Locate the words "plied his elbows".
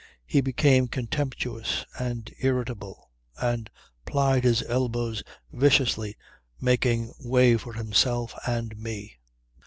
4.03-5.21